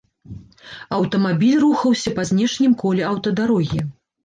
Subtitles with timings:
[0.97, 3.87] Аўтамабіль рухаўся па знешнім коле аўтадарогі.